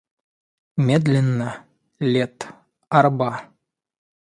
Медленна 0.87 1.51
лет 2.11 2.37
арба. 2.99 3.31